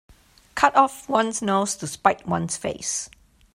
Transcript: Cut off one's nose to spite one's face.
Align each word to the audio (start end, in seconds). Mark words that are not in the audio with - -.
Cut 0.55 0.75
off 0.75 1.07
one's 1.07 1.43
nose 1.43 1.75
to 1.75 1.85
spite 1.85 2.25
one's 2.27 2.57
face. 2.57 3.07